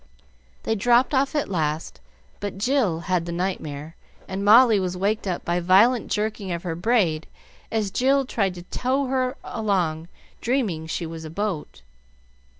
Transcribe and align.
They 0.63 0.73
dropped 0.73 1.13
off 1.13 1.35
at 1.35 1.47
last; 1.47 2.01
but 2.39 2.57
Jill 2.57 3.01
had 3.01 3.27
the 3.27 3.31
nightmare, 3.31 3.95
and 4.27 4.43
Molly 4.43 4.79
was 4.79 4.97
waked 4.97 5.27
up 5.27 5.45
by 5.45 5.57
a 5.57 5.61
violent 5.61 6.09
jerking 6.09 6.51
of 6.51 6.63
her 6.63 6.73
braid 6.73 7.27
as 7.71 7.91
Jill 7.91 8.25
tried 8.25 8.55
to 8.55 8.63
tow 8.63 9.05
her 9.05 9.37
along, 9.43 10.07
dreaming 10.41 10.87
she 10.87 11.05
was 11.05 11.23
a 11.23 11.29
boat. 11.29 11.83